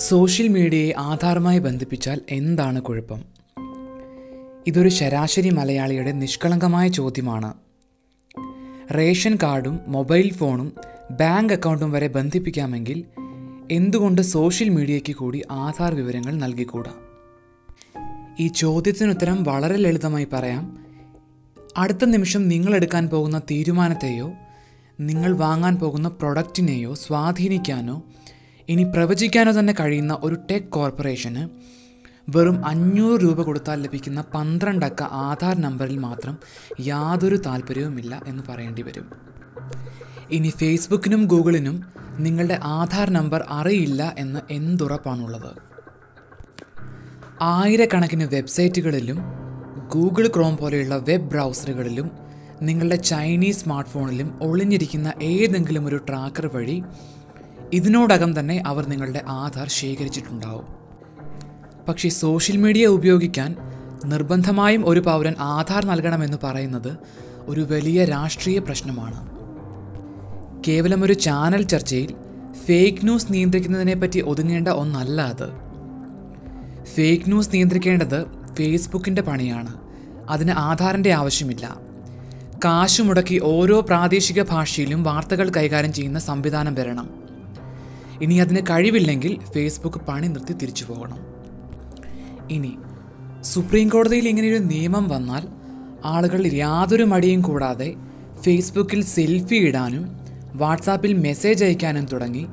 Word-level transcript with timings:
Social 0.00 0.48
മീഡിയയെ 0.48 0.92
ആധാറുമായി 0.98 1.58
ബന്ധിപ്പിച്ചാൽ 1.58 2.20
എന്താണ് 2.30 2.82
കുഴപ്പം? 2.82 3.20
ഇതൊരു 4.66 4.88
ശരാശരി 4.88 5.50
മലയാളിയുടെ 5.50 6.12
നിഷ്കളങ്കമായ 6.12 6.88
ചോദ്യമാണ്. 6.88 7.54
റേഷൻ 8.94 9.38
കാർഡും 9.42 9.80
മൊബൈൽ 9.88 10.32
ഫോണും 10.32 10.72
ബാങ്ക് 11.10 11.52
അക്കൗണ്ടും 11.52 11.92
വരെ 11.92 12.06
ബന്ധിപ്പിക്കാമെങ്കിൽ 12.08 13.04
എന്തുകൊണ്ട് 13.70 14.22
സോഷ്യൽ 14.22 14.68
മീഡിയയ്ക്ക് 14.68 15.16
കൂടി 15.16 15.42
ആധാർ 15.50 15.94
വിവരങ്ങൾ 15.94 16.34
നൽകിക്കൂടാ? 16.34 16.92
ഈ 18.40 18.46
ചോദ്യത്തിനുത്തരം 18.46 19.44
വളരെ 19.44 19.76
ലളിതമായി 19.76 20.28
പറയാം. 20.32 20.78
അടുത്ത 21.76 22.04
നിമിഷം 22.04 22.48
നിങ്ങൾ 22.48 22.74
എടുക്കാൻ 22.74 23.08
പോകുന്ന 23.08 23.38
തീരുമാനത്തെയോ 23.38 24.32
നിങ്ങൾ 25.00 25.36
വാങ്ങാൻ 25.36 25.76
പോകുന്ന 25.76 26.08
പ്രൊഡക്റ്റിനെയോ 26.08 26.94
സ്വാധീനിക്കാനോ 26.94 28.02
ഇനി 28.68 28.82
പ്രവചിക്കാനോ 28.82 29.60
തന്നെ 29.60 29.74
കഴിയുന്ന 29.80 30.18
ഒരു 30.22 30.34
ടെക് 30.50 30.70
കോർപ്പറേഷന് 30.70 31.48
വെറും 32.28 32.66
അഞ്ഞൂറ് 32.66 33.20
രൂപ 33.20 33.42
കൊടുത്താൽ 33.42 33.82
ലഭിക്കുന്ന 33.82 34.24
പന്ത്രണ്ടക്ക 34.34 35.02
ആധാർ 35.02 35.60
നമ്പറിൽ 35.60 35.98
മാത്രം 35.98 36.38
യാതൊരു 36.80 37.36
താല്പര്യവുമില്ല 37.36 38.22
എന്ന് 38.26 38.42
പറയേണ്ടി 38.48 38.82
വരും. 38.82 39.10
ഇനി 40.30 40.48
ഫേസ്ബുക്കിനും 40.48 41.26
ഗൂഗിളിനും 41.26 41.84
നിങ്ങളുടെ 42.18 42.60
ആധാർ 42.62 43.10
നമ്പർ 43.10 43.44
അറിയില്ല 43.50 44.14
എന്ന് 44.18 44.40
എന്തുറപ്പാണുള്ളത്? 44.50 45.52
ആയിരക്കണക്കിന് 47.42 48.24
വെബ്സൈറ്റുകളിലും 48.24 49.18
ഗൂഗിൾ 49.88 50.26
ക്രോം 50.26 50.56
പോലെയുള്ള 50.56 50.96
വെബ് 50.96 51.30
ബ്രൗസറുകളിലും 51.30 52.10
നിങ്ങളുടെ 52.62 52.96
ചൈനീസ് 52.96 53.60
സ്മാർട്ട് 53.60 53.90
ഫോണിലും 53.90 54.38
ഒളിഞ്ഞിരിക്കുന്ന 54.42 55.12
ഏതെങ്കിലും 55.22 55.86
ഒരു 55.86 55.96
ട്രാക്കർ 55.96 56.46
വഴി 56.46 56.82
ഇതിനോടകം 57.72 58.40
തന്നെ 58.40 58.62
അവർ 58.66 58.88
നിങ്ങളുടെ 58.88 59.22
ആധാർ 59.28 59.68
ശേഖരിച്ചിട്ടുണ്ടാവും. 59.68 60.64
പക്ഷേ 61.88 62.08
സോഷ്യൽ 62.08 62.56
മീഡിയ 62.56 62.86
ഉപയോഗിക്കാൻ 62.86 63.56
നിർബന്ധമായും 64.04 64.88
ഒരു 64.88 65.00
പൗരൻ 65.00 65.34
ആധാർ 65.38 65.86
നൽകണമെന്ന് 65.86 66.36
പറയുന്നത് 66.44 66.96
ഒരു 67.46 67.60
വലിയ 67.60 68.04
രാഷ്ട്രീയ 68.04 68.58
പ്രശ്നമാണ്. 68.58 69.30
കേവലം 70.68 71.04
ഒരു 71.04 71.12
ചാനൽ 71.12 71.62
ചർച്ചയിൽ 71.62 72.14
ഫേക്ക് 72.66 72.98
ന്യൂസ് 73.04 73.26
നിയന്ത്രിക്കുന്നതിനെപ്പറ്റി 73.30 74.20
ഒതുങ്ങേണ്ട 74.20 74.68
ഒന്നല്ല 74.68 75.22
അത്. 75.22 75.50
ഫേക്ക് 76.84 77.24
ന്യൂസ് 77.26 77.50
നിയന്ത്രിക്കേണ്ടത് 77.54 78.26
ഫേസ്ബുക്കിന്റെ 78.54 79.22
പണിയാണ്. 79.22 79.74
അതിന് 80.30 80.50
ആധാറിന്റെ 80.50 81.10
ആവശ്യമില്ല. 81.10 81.76
കാശ് 82.64 83.02
മുടക്കി 83.02 83.40
ഓരോ 83.42 83.80
പ്രാദേശിക 83.80 84.42
ഭാഷയിലും 84.42 85.02
വാർത്തകൾ 85.02 85.50
കൈകാര്യം 85.50 85.92
ചെയ്യുന്ന 85.92 86.18
സംവിധാനം 86.18 86.74
വരണം. 86.74 87.19
ഇനി 88.22 88.34
അതിന് 88.34 88.60
കഴിവില്ലെങ്കിൽ 88.60 89.40
ഫേസ്ബുക്ക് 89.54 90.00
പണി 90.00 90.26
നിർത്തി 90.26 90.52
തിരിച്ചു 90.52 90.84
പോകണം. 90.84 91.18
ഇനി 92.50 92.78
സുപ്രീം 93.42 93.88
കോടതിയിൽ 93.88 94.28
ഇങ്ങനെയൊരു 94.28 94.62
നിയമം 94.64 95.08
വന്നാൽ 95.08 95.44
ആളുകൾ 96.04 96.46
യാതൊരു 96.46 97.04
മടിയും 97.04 97.40
കൂടാതെ 97.42 97.94
ഫേസ്ബുക്കിൽ 98.42 99.02
സെൽഫി 99.04 99.54
ഇടാനും 99.54 100.04
വാട്സാപ്പിൽ 100.54 101.12
മെസ്സേജ് 101.14 101.64
അയക്കാനും 101.64 102.04
തുടങ്ങി 102.04 102.46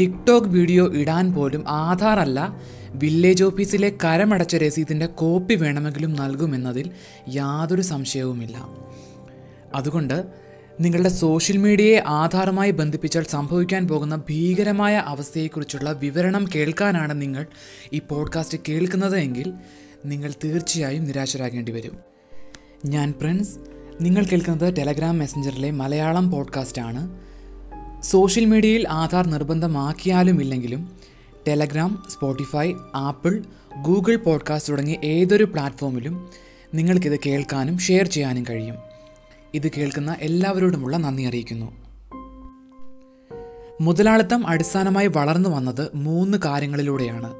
ടിക്ടോക്ക് 0.00 0.48
വീഡിയോ 0.48 0.92
ഇടാൻ 0.92 1.32
പോലും 1.32 1.64
ആധാർ 1.68 2.20
അല്ല 2.20 2.60
വില്ലേജ് 2.94 3.44
ഓഫീസിലെ 3.44 3.92
കരമടച്ച 4.04 4.56
രസീതിന്റെ 4.56 5.06
കോപ്പി 5.06 5.54
വേണമെങ്കിലും 5.54 6.12
നൽകുമെന്നതിൽ 6.12 6.90
യാതൊരു 7.28 7.82
സംശയവുമില്ല. 7.82 8.56
അതുകൊണ്ട് 9.74 10.45
നിങ്ങളുടെ 10.80 11.08
സോഷ്യൽ 11.08 11.56
മീഡിയയെ 11.56 12.02
ആധാരമായി 12.06 12.70
ബന്ധിപ്പിച്ചാൽ 12.70 13.22
സംഭവിക്കാൻ 13.22 13.88
പോകുന്ന 13.88 14.16
ഭീകരമായ 14.16 14.96
അവസ്ഥയെക്കുറിച്ചുള്ള 14.96 15.92
വിവരണം 15.92 16.46
കേൾക്കാനാണ് 16.54 17.20
നിങ്ങൾ 17.20 17.46
ഈ 17.92 17.98
പോഡ്കാസ്റ്റ് 17.98 18.58
കേൾക്കുന്നത് 18.68 19.18
എങ്കിൽ 19.18 19.52
നിങ്ങൾ 20.04 20.32
തീർച്ചയായും 20.44 21.04
നിരാശരാകേണ്ടി 21.04 21.72
വരും. 21.72 21.98
ഞാൻ 22.86 23.14
പ്രിൻസ് 23.20 23.58
നിങ്ങൾ 24.00 24.24
കേൾക്കുന്നത് 24.24 24.76
ടെലഗ്രാം 24.78 25.18
മെസ്സഞ്ചറിലെ 25.18 25.70
മലയാളം 25.70 26.30
പോഡ്കാസ്റ്റാണ് 26.30 27.18
സോഷ്യൽ 28.02 28.44
മീഡിയയിൽ 28.44 28.88
ആധാർ 28.88 29.26
നിർബന്ധമാക്കിയാലും 29.26 30.40
ഇല്ലെങ്കിലും 30.40 30.96
Telegram 31.48 32.02
Spotify 32.08 32.72
Apple 32.94 33.42
Google 33.82 34.16
podcast 34.16 34.72
തുടങ്ങിയ 34.72 34.96
ഏതൊരു 35.04 35.44
പ്ലാറ്റ്ഫോമിലും 35.44 36.30
നിങ്ങൾക്കിത് 36.74 37.20
കേൾക്കാനും 37.26 37.78
ഷെയർ 37.78 38.06
ചെയ്യാനും 38.06 38.44
കഴിയും. 38.50 38.95
ഇത് 39.56 39.70
കേൾക്കുന്ന 39.76 40.16
എല്ലാവരോടുമുള്ള 40.20 40.96
നന്ദി 40.96 41.22
അറിയിക്കുന്നു. 41.22 41.72
മുതലാളിത്തം 43.80 44.46
അടിസ്ഥാനമായി 44.46 45.06
വളർന്നു 45.06 45.48
വന്നത് 45.48 45.90
മൂന്ന് 45.94 46.38
കാര്യങ്ങളിലൂടെയാണ്. 46.44 47.34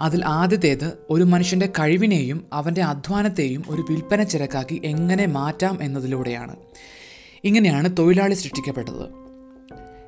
അതിൽ 0.00 0.24
ആദ്യത്തേത് 0.24 0.92
ഒരു 1.10 1.22
മനുഷ്യന്റെ 1.22 1.66
കഴിവിനെയും 1.66 2.46
അവന്റെ 2.52 2.82
അധ്വാനത്തെയും 2.82 3.64
ഒരു 3.68 3.84
വിൽപ്പന 3.90 4.22
ചിരക്കാക്കി 4.22 4.82
എങ്ങനെ 4.84 5.26
മാറ്റാം 5.26 5.78
എന്നതിലൂടെയാണ്. 5.82 6.56
ഇങ്ങനെയാണ് 7.44 7.96
തൊഴിലാളി 7.98 8.34
സൃഷ്ടിക്കപ്പെട്ടത്. 8.34 9.08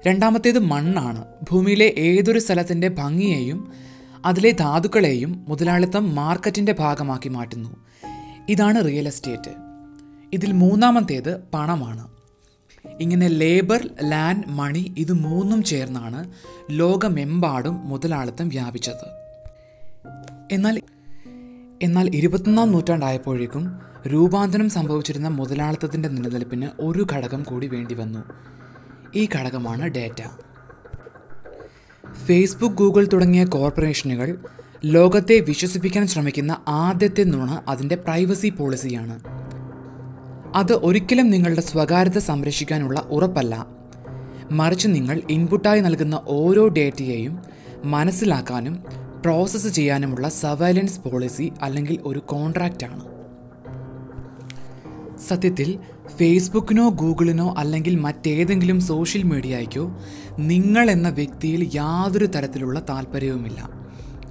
രണ്ടാമത്തേത് 0.07 0.59
മണ്ണാണ്. 0.59 1.25
ഭൂമിയിലെ 1.51 1.95
ഏതൊരു 1.99 2.39
സ്ഥലത്തിന്റെ 2.39 2.89
ഭംഗിയെയും 2.89 3.73
അതിലെ 4.25 4.51
ധാതുക്കളെയും 4.51 5.45
മുതലാളിത്തം 5.49 6.15
മാർക്കറ്റിന്റെ 6.15 6.73
ഭാഗമാക്കി 6.73 7.29
മാറ്റുന്നു. 7.29 7.77
ഇതാണ് 8.49 8.85
റിയൽ 8.85 9.07
എസ്റ്റേറ്റ്. 9.07 9.68
ഇതിൽ 10.33 10.53
മൂന്നാമത്തേത് 10.53 11.41
പണമാണ്. 11.55 12.09
ഇങ്ങനെ 13.01 13.29
ലേബർ 13.29 13.89
ലാൻഡ് 14.03 14.49
മണി 14.49 14.95
ഇത് 14.99 15.13
മൂന്നും 15.13 15.63
ചേർന്നാണ് 15.63 16.31
ലോകമെമ്പാടും 16.71 17.89
മുതലാളിത്തം 17.89 18.49
വ്യാപിച്ചത്. 18.49 19.07
എന്നാൽ 20.53 20.83
എന്നാൽ 21.83 22.17
ഇരുപത്തൊന്നാം 22.17 22.73
നൂറ്റാണ്ടായപ്പോഴേക്കും 22.73 23.81
രൂപാന്തരം 24.07 24.71
സംഭവിച്ചിരുന്ന 24.71 25.29
മുതലാളിത്തത്തിന്റെ 25.29 26.09
നിലനിൽപ്പിന് 26.09 26.69
ഒരു 26.81 27.07
ഘടകം 27.13 27.43
കൂടി 27.43 27.67
വേണ്ടി 27.67 27.95
വന്നു. 27.95 28.25
ഈ 29.15 29.29
ഘടകമാണ് 29.35 29.83
ഡേറ്റ 29.83 30.23
ഫേസ്ബുക്ക് 32.27 32.75
ഗൂഗിൾ 32.75 33.09
തുടങ്ങിയ 33.13 33.45
കോർപ്പറേഷനുകൾ 33.45 34.39
ലോകത്തെ 34.85 35.41
വിശ്വസിപ്പിക്കാൻ 35.41 36.07
ശ്രമിക്കുന്ന 36.07 36.57
ആദ്യത്തെ 36.69 37.25
നുണ 37.25 37.63
അതിന്റെ 37.69 37.95
പ്രൈവസി 37.95 38.49
പോളിസിയാണ് 38.49 39.38
അത് 40.55 40.73
ഒരിക്കലും 40.73 41.31
നിങ്ങളുടെ 41.31 41.61
സ്വകാര്യത 41.61 42.19
സംരക്ഷിക്കാനുള്ള 42.19 43.01
ഉറപ്പല്ല. 43.01 43.67
മറിച്ച് 44.53 44.89
നിങ്ങൾ 44.89 45.23
ഇൻപുട്ടായി 45.31 45.81
നൽകുന്ന 45.81 46.21
ഓരോ 46.27 46.69
ഡേറ്റയെയും 46.69 47.39
മനസ്സിലാക്കാനും 47.85 48.85
പ്രോസസ്സ് 49.23 49.69
ചെയ്യാനുമുള്ള 49.69 50.29
സർവൈലൻസ് 50.29 51.01
പോളിസി 51.01 51.53
അല്ലെങ്കിൽ 51.63 51.99
ഒരു 52.05 52.19
കോൺട്രാക്റ്റാണ്. 52.19 53.05
സത്യത്തിൽ 55.29 55.79
ഫേസ്ബുക്കിനോ 56.17 56.89
ഗൂഗിളിനോ 56.89 57.55
അല്ലെങ്കിൽ 57.59 57.97
മറ്റേതെങ്കിലും 57.97 58.81
സോഷ്യൽ 58.81 59.23
മീഡിയയ്ക്കോ 59.23 59.99
നിങ്ങൾ 60.39 60.91
എന്ന 60.91 61.09
വ്യക്തിയിൽ 61.09 61.71
യാതൊരു 61.75 62.27
തരത്തിലുള്ള 62.27 62.83
താല്പര്യവുമില്ല 62.91 63.71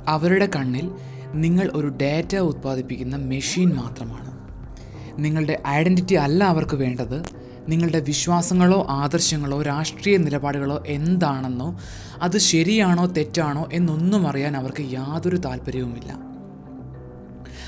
അവരുടെ 0.08 0.50
കണ്ണിൽ 0.56 0.92
നിങ്ങൾ 1.34 1.72
ഒരു 1.74 1.88
ഡാറ്റ 1.88 2.36
ഉത്പാദിപ്പിക്കുന്ന 2.36 3.16
മെഷീൻ 3.16 3.70
മാത്രമാണ്. 3.70 4.27
നിങ്ങളുടെ 5.20 5.64
ഐഡന്റിറ്റി 5.68 6.16
അല്ല 6.16 6.44
അവർക്ക് 6.44 6.76
വേണ്ടത്. 6.76 7.24
നിങ്ങളുടെ 7.70 8.00
വിശ്വാസങ്ങളോ 8.00 8.88
ആദർശങ്ങളോ 8.90 9.62
രാഷ്ട്രീയ 9.62 10.18
നിലപാടുകളോ 10.18 10.84
എന്താണെന്നോ 10.88 11.80
അത് 12.22 12.38
ശരിയാണോ 12.38 13.06
തെറ്റാണോ 13.06 13.70
എന്നൊന്നും 13.74 14.28
അറിയാൻ 14.28 14.58
അവർക്ക് 14.58 14.82
യാതൊരു 14.82 15.38
താല്പര്യവുമില്ല. 15.38 16.12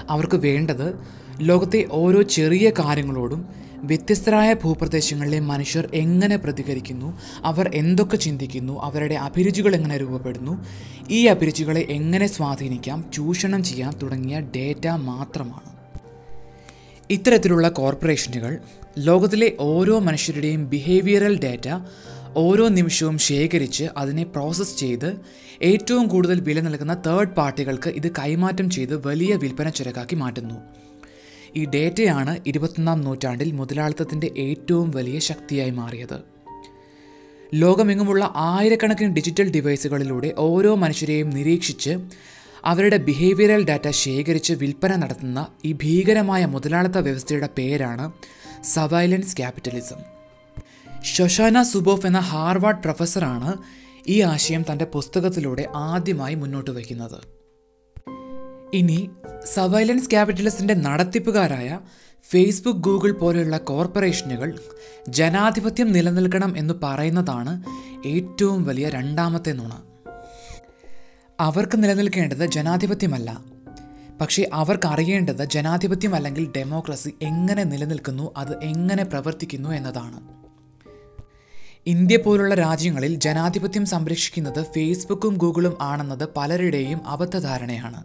അവർക്ക് 0.09 0.35
വേണ്ടത് 0.35 0.99
ലോകത്തെ 1.39 1.87
ഓരോ 1.91 2.21
ചെറിയ 2.21 2.69
കാര്യങ്ങളോടും 2.69 3.69
വ്യത്യസ്തരായ 3.83 4.53
ഭൂപ്രദേശങ്ങളിലെ 4.53 5.39
മനുഷ്യർ 5.39 5.89
എങ്ങനെ 5.93 6.37
പ്രതികരിക്കുന്നു 6.37 7.19
അവർ 7.43 7.71
എന്തൊക്കെ 7.75 8.17
ചിന്തിക്കുന്നു 8.17 8.79
അവരുടെ 8.79 9.15
അഭിരുചികൾ 9.15 9.75
എങ്ങനെ 9.75 9.97
രൂപപ്പെടുന്നു 9.97 10.65
ഈ 11.09 11.25
അഭിരുചികളെ 11.25 11.87
എങ്ങനെ 11.89 12.27
സ്വാധീനിക്കാം 12.27 13.05
ചൂഷണം 13.13 13.63
ചെയ്യാം 13.63 13.93
തുടങ്ങിയ 14.03 14.39
ഡേറ്റ 14.39 14.87
മാത്രമാണ്. 14.87 15.78
ഇത്തരത്തിലുള്ള 17.11 17.69
കോർപ്പറേഷനുകൾ 17.69 18.57
ലോകത്തിലെ 18.97 19.53
ഓരോ 19.59 19.99
മനുഷ്യരുടെയും 19.99 20.69
ബിഹേവിയറൽ 20.69 21.39
ഡാറ്റ 21.39 21.67
ഓരോ 22.35 22.67
നിമിഷവും 22.67 23.17
ശേഖരിച്ച് 23.17 23.83
അതിനെ 23.97 24.23
പ്രോസസ്സ് 24.23 24.77
ചെയ്ത് 24.77 25.15
ഏറ്റവും 25.61 26.07
കൂടുതൽ 26.07 26.39
വില 26.39 26.59
നൽകുന്ന 26.59 26.93
തേർഡ് 27.05 27.29
പാർട്ടികൾക്ക് 27.29 27.89
ഇത് 27.89 28.11
കൈമാറ്റം 28.11 28.69
ചെയ്ത് 28.69 29.07
വലിയ 29.07 29.35
വിൽപ്പന 29.35 29.69
ചുരക്കാക്കി 29.69 30.15
മാറ്റുന്നു. 30.15 30.55
ഈ 31.55 31.65
ഡേറ്റയാണ് 31.65 32.39
ഇരുപത്തൊന്നാം 32.47 33.01
നൂറ്റാണ്ടിൽ 33.01 33.51
മുതലാളിത്തത്തിന്റെ 33.51 34.31
ഏറ്റവും 34.37 34.91
വലിയ 34.91 35.19
ശക്തിയായി 35.19 35.69
മാറിയത്. 35.69 36.19
ലോകമെങ്ങുമുള്ള 37.53 38.33
ആയിരക്കണക്കിന് 38.35 39.15
ഡിജിറ്റൽ 39.15 39.51
ഡിവൈസുകളിലൂടെ 39.51 40.33
ഓരോ 40.37 40.75
മനുഷ്യരെയും 40.75 41.29
നിരീക്ഷിച്ച് 41.29 41.97
അവരുടെ 42.65 42.97
ബിഹേവിയറൽ 42.97 43.65
ഡാറ്റ 43.65 43.89
ശേഖരിച്ച് 43.89 44.53
വിൽപ്പന 44.53 44.95
നടത്തുന്ന 44.95 45.47
ഈ 45.65 45.73
ഭീകരമായ 45.73 46.45
മുതലാളിത്ത 46.45 46.97
വ്യവസ്ഥയുടെ 46.97 47.49
പേരാണ് 47.57 48.11
സവൈലൻസ് 48.63 49.37
ക്യാപിറ്റലിസം 49.37 49.97
ഷൊഷാന 51.03 51.61
സുബോഫ് 51.61 52.05
എന്ന 52.05 52.19
ഹാർവാർഡ് 52.19 52.83
പ്രൊഫസറാണ് 52.83 53.57
ഈ 54.07 54.21
ആശയം 54.21 54.65
തന്റെ 54.71 54.85
പുസ്തകത്തിലൂടെ 54.85 55.67
ആദ്യമായി 55.75 56.35
മുന്നോട്ട് 56.35 56.71
വയ്ക്കുന്നത്. 56.71 57.21
ഇനി 58.73 59.09
സവൈലൻസ് 59.53 60.09
ക്യാപിറ്റലിസത്തിന്റെ 60.09 60.73
നടത്തിപ്പുകാരായ 60.73 61.79
ഫേസ്ബുക്ക് 62.31 62.79
ഗൂഗിൾ 62.79 63.11
പോലെയുള്ള 63.11 63.57
കോർപ്പറേഷനുകൾ 63.57 64.59
ജനാധിപത്യം 65.09 65.91
നിലനിൽക്കണം 65.91 66.57
എന്ന് 66.57 66.73
പറയുന്നതാണ് 66.83 67.63
ഏറ്റവും 68.05 68.63
വലിയ 68.63 68.89
രണ്ടാമത്തെ 68.89 69.51
നുണ. 69.51 69.88
അവർക്ക് 71.39 71.83
നിലനിൽക്കേണ്ടത് 71.83 72.45
ജനാധിപത്യമല്ല. 72.45 73.43
പക്ഷേ 74.21 74.49
അവർക്ക് 74.53 74.87
അറിയേണ്ടത് 74.87 75.45
ജനാധിപത്യം 75.45 76.15
അല്ലെങ്കിൽ 76.15 76.51
ഡെമോക്രസി 76.51 77.13
എങ്ങനെ 77.21 77.63
നിലനിൽക്കുന്നു 77.63 78.33
അത് 78.37 78.63
എങ്ങനെ 78.63 79.03
പ്രവർത്തിക്കുന്നു 79.03 79.69
എന്നതാണ്. 79.69 80.19
ഇന്ത്യ 81.87 82.17
പോലുള്ള 82.17 82.55
രാജ്യങ്ങളിൽ 82.55 83.15
ജനാധിപത്യം 83.15 83.85
സംരക്ഷിക്കുന്നത് 83.85 84.63
ഫേസ്ബുക്കും 84.63 85.33
ഗൂഗിളും 85.33 85.77
ആണെന്നത് 85.81 86.29
പലരുടെയും 86.37 87.07
അബദ്ധധാരണയാണ്. 87.07 88.03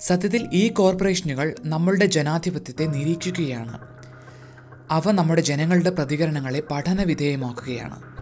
സത്യത്തിൽ 0.00 0.48
ഈ 0.52 0.68
കോർപ്പറേഷനുകൾ 0.68 1.54
നമ്മളുടെ 1.64 2.06
ജനാധിപത്യത്തെ 2.06 2.84
നിരീക്ഷിക്കുകയാണ്. 2.84 3.78
അവ 4.90 5.02
നമ്മുടെ 5.10 5.40
ജനങ്ങളുടെ 5.40 5.90
പ്രതികരണങ്ങളെ 5.90 6.62
പഠനവിധേയമാക്കുകയാണ്. 6.70 8.19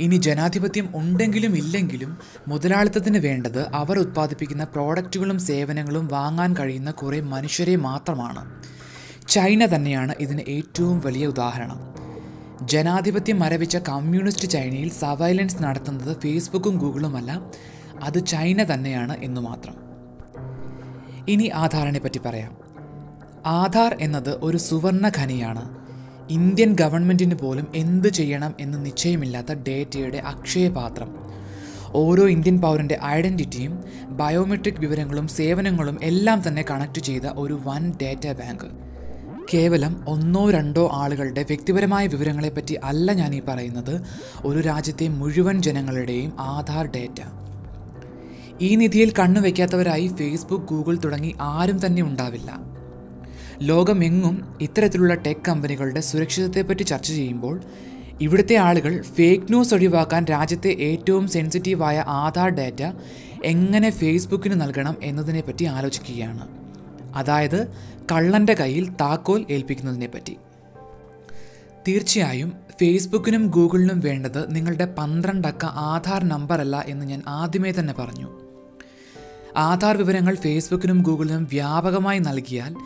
ഇനി 0.00 0.16
ജനാധിപത്യം 0.16 0.88
ഉണ്ടെങ്കിലും 0.94 1.56
ഇല്ലെങ്കിലും 1.56 2.18
മുതലാളിത്തത്തിന് 2.48 3.18
വേണ്ടത് 3.18 3.66
അവർ 3.74 3.98
ഉത്പാദിപ്പിക്കുന്ന 3.98 4.64
പ്രോഡക്റ്റുകളും 4.64 5.38
സേവനങ്ങളും 5.38 6.08
വാങ്ങാൻ 6.08 6.56
കഴിയുന്ന 6.56 6.90
കുറേ 6.90 7.20
മനുഷ്യരെ 7.20 7.76
മാത്രമാണ്. 7.76 8.62
ചൈന 9.28 9.66
തന്നെയാണ് 9.66 10.14
ഇതിന് 10.20 10.40
ഏറ്റവും 10.48 11.00
വലിയ 11.00 11.26
ഉദാഹരണം. 11.26 11.80
ജനാധിപത്യം 12.62 13.38
മരവിച്ച 13.38 13.76
കമ്മ്യൂണിസ്റ്റ് 13.76 14.48
ചൈനയിൽ 14.48 14.90
സവൈലൻസ് 14.90 15.62
നടത്തുന്നത് 15.62 16.20
ഫേസ്ബുക്കും 16.20 16.78
ഗൂഗിളുമല്ല 16.78 17.40
അത് 18.02 18.26
ചൈന 18.26 18.74
തന്നെയാണ് 18.74 19.16
എന്നു 19.16 19.40
മാത്രം. 19.40 19.74
ഇനി 21.28 21.50
ആധാറിനെ 21.54 21.98
പറ്റി 21.98 22.18
പറയാം. 22.18 22.56
ആധാർ 23.46 23.96
എന്നത് 24.00 24.38
ഒരു 24.42 24.56
സുവർണ 24.56 25.10
ഖനിയാണ്. 25.18 25.87
ഇന്ത്യൻ 26.30 26.74
ഗവൺമെന്റിന് 26.74 27.34
പോലും 27.34 27.66
എന്ത് 27.74 28.08
ചെയ്യണം 28.08 28.54
എന്ന് 28.60 28.86
നിശ്ചയമില്ലാത്ത 28.86 29.52
ഡേറ്റയുടെ 29.52 30.18
അക്ഷയപാത്രം. 30.18 31.14
ഓരോ 31.94 32.28
ഇന്ത്യൻ 32.28 32.60
പൗരന്റെ 32.60 32.98
ഐഡന്റിറ്റിയും 33.04 33.84
ബയോമെട്രിക് 34.08 34.80
വിവരങ്ങളും 34.80 35.28
സേവനങ്ങളും 35.28 35.98
എല്ലാം 36.02 36.48
തന്നെ 36.48 36.64
കണക്ട് 36.70 36.98
ചെയ്ത 36.98 37.22
ഒരു 37.22 37.60
വൻ 37.64 37.92
ഡേറ്റ 38.02 38.32
ബാങ്ക്. 38.32 38.68
കേവലം 39.54 40.04
ഒന്നോ 40.08 40.50
രണ്ടോ 40.50 40.90
ആളുകളുടെ 40.92 41.42
വ്യക്തിപരമായ 41.42 42.06
വിവരങ്ങളെപ്പറ്റി 42.06 42.74
അല്ല 42.74 43.12
ഞാൻ 43.12 43.34
ഈ 43.34 43.40
പറയുന്നത് 43.40 44.00
ഒരു 44.44 44.60
രാജ്യത്തെ 44.60 45.08
മുഴുവൻ 45.08 45.62
ജനങ്ങളുടെയും 45.62 46.32
ആധാർ 46.40 46.86
ഡേറ്റ. 46.86 47.20
ഈ 48.60 48.74
നിധിയിൽ 48.74 49.12
കണ്ണുവെക്കാത്തവരായി 49.18 50.06
ഫേസ്ബുക്ക് 50.06 50.64
ഗൂഗിൾ 50.64 50.96
തുടങ്ങി 50.96 51.34
ആരും 51.40 51.86
തന്നെ 51.86 52.02
ഉണ്ടാവില്ല. 52.02 52.77
ലോകമെങ്ങും 53.62 54.54
ഇത്തരത്തിലുള്ള 54.60 55.14
ടെക് 55.14 55.36
കമ്പനികളുടെ 55.48 56.00
സുരക്ഷിതത്തെപ്പറ്റി 56.00 56.82
ചർച്ച 56.82 57.08
ചെയ്യുമ്പോൾ 57.08 57.60
ഇവിടുത്തെ 58.20 58.54
ആളുകൾ 58.54 59.02
ഫേക്ക് 59.02 59.44
ന്യൂസ് 59.44 59.74
ഒഴിവാക്കാൻ 59.74 60.24
രാജ്യത്തെ 60.24 60.68
ഏറ്റവും 60.68 61.28
സെൻസിറ്റീവായ 61.28 62.04
ആധാർ 62.08 62.48
ഡാറ്റ 62.48 62.96
എങ്ങനെ 63.44 63.90
ഫേസ്ബുക്കിന് 63.90 64.60
നൽകണം 64.60 64.96
എന്നതിനെപ്പറ്റി 65.02 65.64
ആലോചിക്കുകയാണ്. 65.64 66.48
അതായത് 67.16 67.74
കള്ളന്റെ 68.12 68.54
കയ്യിൽ 68.54 68.90
താക്കോൽ 68.90 69.46
ഏൽപ്പിക്കുന്നതിനെപ്പറ്റി. 69.50 70.36
തീർച്ചയായും 71.88 72.52
ഫേസ്ബുക്കിനും 72.80 73.46
ഗൂഗിളിനും 73.46 74.00
വേണ്ടത് 74.00 74.54
നിങ്ങളുടെ 74.54 74.94
പന്ത്രണ്ടക്ക 74.98 75.64
ആധാർ 75.64 76.24
നമ്പറല്ല 76.24 76.84
എന്ന് 76.88 77.06
ഞാൻ 77.06 77.22
ആദ്യമേ 77.28 77.72
തന്നെ 77.72 77.92
പറഞ്ഞു. 77.92 78.40
ആധാർ 79.56 79.96
വിവരങ്ങൾ 79.96 80.34
ഫേസ്ബുക്കിനും 80.34 81.02
ഗൂഗിളിനും 81.02 81.44
വ്യാപകമായി 81.44 82.18
നൽകിയാൽ 82.18 82.76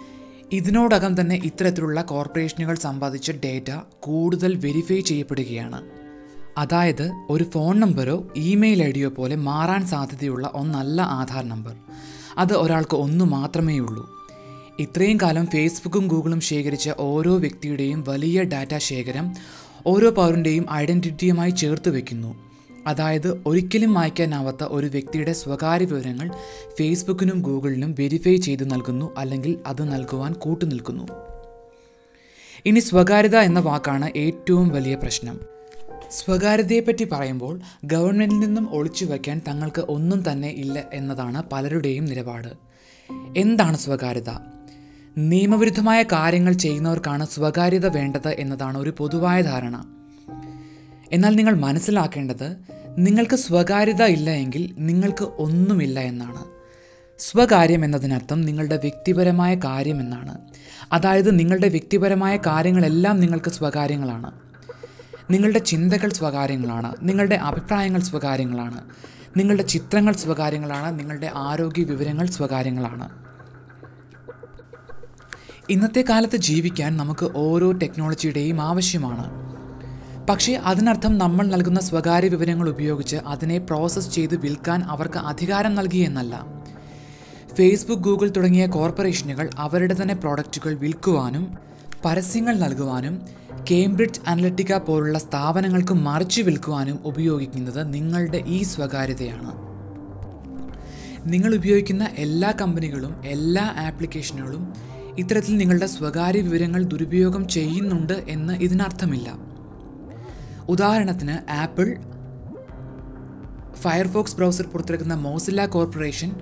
ഇതിനോടകം 0.53 1.21
തന്നെ 1.21 1.37
ഇത്തരത്തിലുള്ള 1.45 2.03
കോർപ്പറേഷനുകൾ 2.03 2.75
സമ്പാദിച്ച 2.75 3.31
ഡേറ്റ 3.31 3.71
കൂടുതൽ 4.01 4.55
വെരിഫൈ 4.55 5.01
ചെയ്യപ്പെടുകയാണ്. 5.01 5.83
അതായത് 6.59 7.13
ഒരു 7.31 7.45
ഫോൺ 7.45 7.81
നമ്പറോ 7.81 8.29
ഇമെയിൽ 8.37 8.83
ഐ 8.83 8.93
ഡിയോ 8.93 9.09
പോലെ 9.09 9.37
മാറാൻ 9.37 9.87
സാധ്യതയുള്ള 9.87 10.51
ഒന്നല്ല 10.55 11.03
ആധാർ 11.03 11.49
നമ്പർ. 11.49 11.75
അത് 12.39 12.53
ഒരാൾക്ക് 12.53 12.97
ഒന്നു 12.97 13.25
മാത്രമേ 13.25 13.79
ഉള്ളൂ. 13.79 14.11
ഇത്രയും 14.81 15.19
കാലം 15.23 15.47
ഫേസ്ബുക്കും 15.47 16.07
ഗൂഗിളും 16.07 16.41
ശേഖരിച്ച 16.41 16.91
ഓരോ 16.99 17.37
വ്യക്തിയുടെയും 17.37 18.05
വലിയ 18.09 18.43
ഡാറ്റ 18.43 18.79
ശേഖരം 18.79 19.33
ഓരോ 19.87 20.11
പൗരന്റെയും 20.11 20.67
ഐഡന്റിറ്റിയുമായി 20.73 21.51
ചേർത്ത് 21.51 21.91
വയ്ക്കുന്നു 21.91 22.52
അതായത് 22.87 23.43
ഒരിക്കലും 23.46 23.94
മായ്ക്കാനാവാത്ത 23.94 24.64
ഒരു 24.64 24.87
വ്യക്തിയുടെ 24.87 25.32
സ്വകാര്യ 25.32 25.84
വിവരങ്ങൾ 25.84 26.31
ഫേസ്ബുക്കിനും 26.79 27.40
ഗൂഗിളിനും 27.43 27.94
വെരിഫൈ 27.99 28.37
ചെയ്ത് 28.37 28.70
നൽകുന്നു 28.70 29.14
അല്ലെങ്കിൽ 29.19 29.58
അത് 29.67 29.93
നൽകുവാൻ 29.93 30.32
കൂട്ടുനിൽക്കുന്നു 30.32 31.06
ഇനി 32.67 32.81
സ്വകാര്യത 32.81 33.37
എന്ന 33.37 33.61
വാക്കാണ് 33.61 34.12
ഏറ്റവും 34.17 34.69
വലിയ 34.69 34.94
പ്രശ്നം. 34.94 35.40
സ്വകാര്യതയെപ്പറ്റി 36.11 37.05
പറയുമ്പോൾ 37.05 37.61
ഗവൺമെന്റിൽ 37.84 38.38
നിന്നും 38.38 38.75
ഒളിച്ചു 38.75 39.05
വയ്ക്കാൻ 39.05 39.40
തങ്ങൾക്ക് 39.49 39.82
ഒന്നും 39.88 40.32
തന്നെ 40.32 40.49
ഇല്ല 40.49 40.84
എന്നതാണ് 40.93 41.43
പലരുടെയും 41.52 42.05
നിലപാട്. 42.05 42.49
എന്താണ് 43.37 43.76
സ്വകാര്യത? 43.76 44.31
നിയമവിരുദ്ധമായ 45.19 46.02
കാര്യങ്ങൾ 46.02 46.52
ചെയ്യുന്നവർക്കാണ് 46.52 47.26
സ്വകാര്യത 47.26 47.87
വേണ്ടത് 47.87 48.29
എന്നതാണ് 48.29 48.79
ഒരു 48.79 48.94
പൊതുവായ 48.99 49.43
ധാരണ. 49.43 50.02
എന്നാൽ 51.12 51.35
നിങ്ങൾ 51.35 51.55
മനസ്സിലാക്കേണ്ടത് 51.55 52.56
നിങ്ങൾക്ക് 52.99 53.37
സ്വകാര്യത 53.37 54.03
ഇല്ല 54.03 54.31
എങ്കിൽ 54.31 54.75
നിങ്ങൾക്ക് 54.79 55.25
ഒന്നുമില്ല 55.25 56.00
എന്നാണ്. 56.00 56.44
സ്വകാര്യം 57.19 57.85
എന്നതിനർത്ഥം 57.85 58.41
നിങ്ങളുടെ 58.41 58.76
വ്യക്തിപരമായ 58.76 59.55
കാര്യം 59.55 60.00
എന്നാണ്. 60.00 60.38
അതായത് 60.93 61.38
നിങ്ങളുടെ 61.38 61.69
വ്യക്തിപരമായ 61.69 62.37
കാര്യങ്ങളെല്ലാം 62.37 63.20
നിങ്ങൾക്ക് 63.20 63.50
സ്വകാര്യങ്ങളാണ്. 63.50 64.32
നിങ്ങളുടെ 65.31 65.59
ചിന്തകൾ 65.59 66.11
സ്വകാര്യങ്ങളാണ്. 66.11 66.94
നിങ്ങളുടെ 67.03 67.35
അഭിപ്രായങ്ങൾ 67.35 68.00
സ്വകാര്യങ്ങളാണ്. 68.00 68.85
നിങ്ങളുടെ 69.37 69.62
ചിത്രങ്ങൾ 69.62 70.12
സ്വകാര്യങ്ങളാണ്. 70.12 70.99
നിങ്ങളുടെ 70.99 71.31
ആരോഗ്യ 71.35 71.82
വിവരങ്ങൾ 71.82 72.26
സ്വകാര്യങ്ങളാണ്. 72.26 73.11
ഇന്നത്തെ 75.70 76.05
കാലത്ത് 76.11 76.37
ജീവിക്കാൻ 76.37 76.97
നമുക്ക് 76.97 77.31
ഓരോ 77.37 77.73
ടെക്നോളജിയുടെയും 77.73 78.61
ആവശ്യമാണ്. 78.62 79.52
പക്ഷേ 80.29 80.52
അതിനർത്ഥം 80.52 81.19
നമ്മൾ 81.19 81.46
നൽകുന്ന 81.46 81.81
സ്വകാര്യ 81.81 82.29
വിവരങ്ങൾ 82.29 82.69
ഉപയോഗിച്ച് 82.69 83.17
അതിനെ 83.17 83.58
പ്രോസസ്സ് 83.58 84.10
ചെയ്ത് 84.10 84.36
വിൽക്കാൻ 84.36 84.82
അവർക്ക് 84.84 85.19
അധികാരം 85.19 85.74
നൽകി 85.74 85.98
എന്നല്ല. 85.98 86.46
ഫേസ്ബുക്ക് 87.55 88.02
ഗൂഗിൾ 88.02 88.29
തുടങ്ങിയ 88.29 88.67
കോർപ്പറേഷനുകൾ 88.67 89.50
അവരുടെ 89.58 89.96
തന്നെ 90.02 90.14
പ്രോഡക്റ്റുകൾ 90.14 90.74
വിൽക്കുവാനും 90.74 91.58
പരസ്യങ്ങൾ 92.05 92.58
നൽകുവാനും 92.58 93.22
കേംബ്രിഡ്ജ് 93.70 94.20
അനലറ്റിക്ക 94.26 94.79
പോലുള്ള 94.79 95.19
സ്ഥാപനങ്ങൾക്ക് 95.19 95.93
മറിച്ചു 95.93 96.43
വിൽക്കുവാനും 96.43 96.98
ഉപയോഗിക്കുന്നത് 97.05 97.94
നിങ്ങളുടെ 97.94 98.43
ഈ 98.46 98.62
സ്വകാര്യതയാണ്. 98.62 99.52
നിങ്ങൾ 101.26 101.55
ഉപയോഗിക്കുന്ന 101.55 102.08
എല്ലാ 102.19 102.52
കമ്പനികളും 102.60 103.14
എല്ലാ 103.24 103.74
ആപ്ലിക്കേഷനുകളും 103.76 104.72
ഇത്തരത്തിൽ 105.19 105.56
നിങ്ങളുടെ 105.56 105.86
സ്വകാര്യ 105.86 106.41
വിവരങ്ങൾ 106.41 106.82
ദുരുപയോഗം 106.82 107.48
ചെയ്യുന്നുണ്ട് 107.48 108.24
എന്ന് 108.29 108.52
ഇതിനർത്ഥമില്ല. 108.55 109.52
ഉദാഹരണത്തിന് 110.69 111.53
ആപ്പിൾ 111.53 111.97
ഫയർഫോക്സ് 113.83 114.37
ബ്രൗസർ 114.37 114.67
പുറത്തിറക്കുന്ന 114.67 115.15
Mozilla 115.15 115.67
corporation 115.67 116.33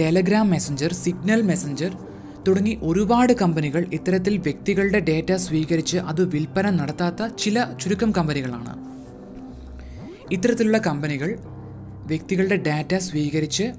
Telegram 0.00 0.50
messenger 0.50 0.92
Signal 0.92 1.42
messenger 1.42 1.96
തുടങ്ങി 2.48 2.78
ഒരുപാട് 2.82 3.32
കമ്പനികൾ 3.32 3.86
ഇത്തരത്തിൽ 3.92 4.36
വ്യക്തികളുടെ 4.38 4.98
ഡേറ്റ 4.98 5.34
സ്വീകരിച്ച് 5.34 5.96
അത് 5.96 6.28
വിൽപ്പന 6.28 6.70
നടത്താത്ത 6.70 7.26
ചില 7.26 7.64
ചുരുക്കം 7.64 8.12
കമ്പനികളാണ്. 8.12 8.88
ഇത്തരത്തിലുള്ള 10.32 10.78
കമ്പനികൾ 10.78 11.38
വ്യക്തികളുടെ 12.06 12.56
ഡാറ്റ 12.56 12.96
സ്വീകരിച്ച് 12.96 13.72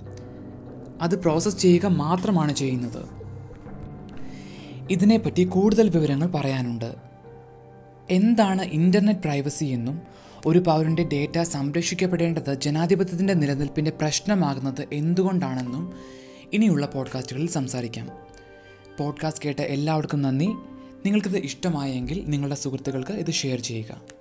അത് 1.01 1.21
പ്രോസസ്സ് 1.21 1.57
ചെയ്യുക 1.57 1.85
മാത്രമാണ് 1.85 2.53
ചെയ്യുന്നത്. 2.53 3.03
ഇതിനെപ്പറ്റി 4.89 5.43
കൂടുതൽ 5.43 5.89
വിവരങ്ങൾ 5.89 6.27
പറയാനുണ്ട്. 6.27 7.08
എന്താണ് 8.11 8.61
ഇന്റർനെറ്റ് 8.61 9.19
പ്രൈവസി 9.19 9.65
എന്നും 9.65 10.01
ഒരു 10.45 10.59
പൗരന്റെ 10.59 11.03
ഡേറ്റ 11.03 11.41
സംരക്ഷിക്കപ്പെടേണ്ടത് 11.41 12.53
ജനാധിപത്യത്തിന്റെ 12.53 13.33
നിലനിൽപ്പിന്റെ 13.33 13.91
പ്രശ്നമാകുന്നത് 13.91 14.87
എന്തുകൊണ്ടാണെന്നും 14.93 15.93
ഇനിയുള്ള 16.53 16.85
പോഡ്കാസ്റ്റുകളിൽ 16.85 17.49
സംസാരിക്കാം. 17.49 18.09
പോഡ്കാസ്റ്റ് 18.99 19.43
കേട്ട 19.45 19.59
എല്ലാവർക്കും 19.59 20.21
നന്ദി. 20.21 20.45
നിങ്ങൾക്കിത് 21.05 21.37
ഇഷ്ടമായെങ്കിൽ 21.37 22.23
നിങ്ങളുടെ 22.27 22.55
സുഹൃത്തുക്കൾക്ക് 22.55 23.11
ഇത് 23.11 23.31
ഷെയർ 23.31 23.59
ചെയ്യുക. 23.59 24.18